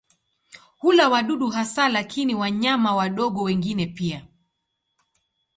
[0.79, 4.25] Hula wadudu hasa lakini wanyama wadogo wengine pia.